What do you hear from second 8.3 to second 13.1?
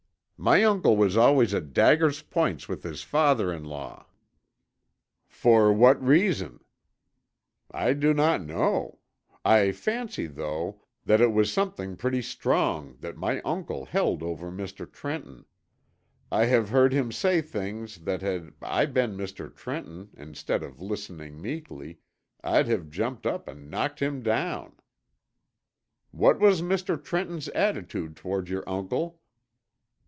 know. I fancy, though, that it was something pretty strong